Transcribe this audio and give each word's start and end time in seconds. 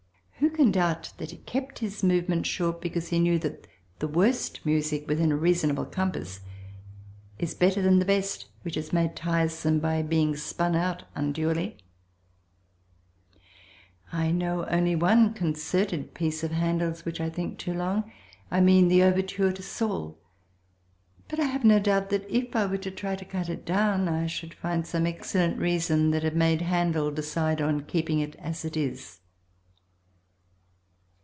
Who 0.41 0.49
can 0.49 0.71
doubt 0.71 1.13
that 1.19 1.29
he 1.29 1.37
kept 1.37 1.79
his 1.79 2.01
movements 2.03 2.49
short 2.49 2.81
because 2.81 3.09
he 3.09 3.19
knew 3.19 3.37
that 3.39 3.67
the 3.99 4.07
worst 4.07 4.65
music 4.65 5.07
within 5.07 5.31
a 5.31 5.35
reasonable 5.35 5.85
compass 5.85 6.39
is 7.37 7.53
better 7.53 7.79
than 7.81 7.99
the 7.99 8.05
best 8.05 8.47
which 8.63 8.75
is 8.75 8.91
made 8.91 9.15
tiresome 9.15 9.79
by 9.79 10.01
being 10.01 10.35
spun 10.35 10.75
out 10.75 11.03
unduly? 11.15 11.77
I 14.11 14.29
only 14.29 14.95
know 14.95 14.97
one 14.97 15.33
concerted 15.35 16.15
piece 16.15 16.43
of 16.43 16.51
Handel's 16.51 17.05
which 17.05 17.21
I 17.21 17.29
think 17.29 17.59
too 17.59 17.75
long, 17.75 18.11
I 18.49 18.61
mean 18.61 18.87
the 18.87 19.03
overture 19.03 19.51
to 19.53 19.61
Saul, 19.61 20.17
but 21.27 21.39
I 21.39 21.45
have 21.45 21.63
no 21.63 21.79
doubt 21.79 22.09
that 22.09 22.27
if 22.29 22.55
I 22.55 22.65
were 22.65 22.79
to 22.79 22.91
try 22.91 23.15
to 23.15 23.25
cut 23.25 23.47
it 23.47 23.63
down 23.63 24.07
I 24.09 24.25
should 24.25 24.55
find 24.55 24.87
some 24.87 25.05
excellent 25.05 25.59
reason 25.59 26.09
that 26.11 26.23
had 26.23 26.35
made 26.35 26.61
Handel 26.61 27.11
decide 27.11 27.61
on 27.61 27.81
keeping 27.85 28.17
it 28.19 28.35
as 28.37 28.65
it 28.65 28.75
is. 28.75 29.19